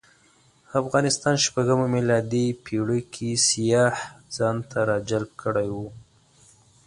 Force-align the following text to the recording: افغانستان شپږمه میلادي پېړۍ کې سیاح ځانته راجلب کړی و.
افغانستان 0.81 1.35
شپږمه 1.45 1.87
میلادي 1.95 2.45
پېړۍ 2.63 3.01
کې 3.13 3.29
سیاح 3.47 3.95
ځانته 4.37 4.77
راجلب 4.91 5.29
کړی 5.41 5.67
و. 5.75 5.77